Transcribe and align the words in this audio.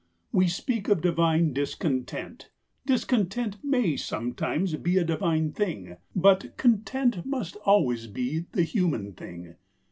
We 0.31 0.47
speak 0.47 0.87
of 0.87 0.99
divine 0.99 1.53
discontent; 1.53 2.49
discontent 2.87 3.57
may 3.63 3.95
sometimes 3.97 4.73
be 4.73 4.97
a 4.97 5.03
divine 5.03 5.51
thing, 5.51 5.97
but 6.15 6.57
content 6.57 7.23
must 7.23 7.55
always 7.65 8.07
be 8.07 8.47
the 8.53 8.63
human 8.63 9.13
thing. 9.13 9.57